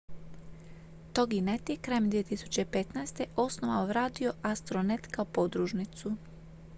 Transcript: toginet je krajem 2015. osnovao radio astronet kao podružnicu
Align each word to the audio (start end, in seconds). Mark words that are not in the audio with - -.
toginet 1.15 1.61
je 1.69 1.75
krajem 1.79 2.07
2015. 2.11 3.23
osnovao 3.35 3.93
radio 3.93 4.33
astronet 4.41 5.07
kao 5.07 5.25
podružnicu 5.25 6.15